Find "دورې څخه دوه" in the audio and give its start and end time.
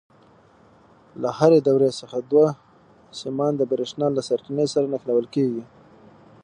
1.67-2.49